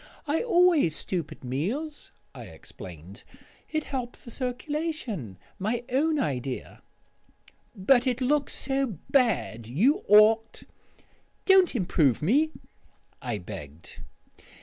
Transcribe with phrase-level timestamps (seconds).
[0.25, 3.21] "I always stoop at meals," I explained;
[3.69, 5.37] "it helps the circulation.
[5.59, 6.81] My own idea."
[7.75, 9.67] "But it looks so bad.
[9.67, 10.63] You ought"
[11.45, 12.49] "Don't improve me,"
[13.21, 13.99] I begged.